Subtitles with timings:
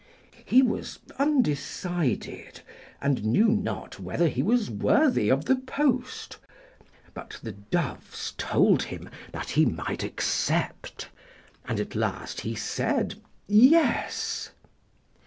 [0.45, 2.61] He was undecided,
[3.03, 6.37] and knew not whether he was worthy of the post;
[7.13, 11.07] but the Doves told him that he might accept,
[11.65, 14.49] and at last he said 'Yes.'